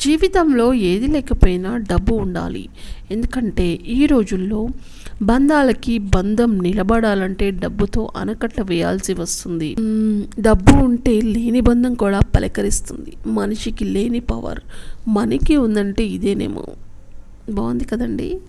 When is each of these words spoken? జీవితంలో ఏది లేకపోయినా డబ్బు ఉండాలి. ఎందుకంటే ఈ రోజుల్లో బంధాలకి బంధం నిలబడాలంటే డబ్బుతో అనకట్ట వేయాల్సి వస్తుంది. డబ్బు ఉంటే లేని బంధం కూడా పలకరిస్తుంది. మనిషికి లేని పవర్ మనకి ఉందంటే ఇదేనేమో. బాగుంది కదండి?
జీవితంలో 0.00 0.74
ఏది 0.74 1.06
లేకపోయినా 1.06 1.76
డబ్బు 1.76 2.14
ఉండాలి. 2.14 2.68
ఎందుకంటే 3.10 3.66
ఈ 3.72 4.06
రోజుల్లో 4.06 4.68
బంధాలకి 5.22 5.98
బంధం 5.98 6.58
నిలబడాలంటే 6.58 7.50
డబ్బుతో 7.50 8.10
అనకట్ట 8.16 8.60
వేయాల్సి 8.60 9.14
వస్తుంది. 9.14 9.76
డబ్బు 10.40 10.84
ఉంటే 10.84 11.20
లేని 11.20 11.60
బంధం 11.60 11.94
కూడా 11.94 12.20
పలకరిస్తుంది. 12.20 13.12
మనిషికి 13.26 13.84
లేని 13.84 14.20
పవర్ 14.20 14.60
మనకి 15.08 15.56
ఉందంటే 15.56 16.04
ఇదేనేమో. 16.04 16.64
బాగుంది 17.50 17.84
కదండి? 17.84 18.38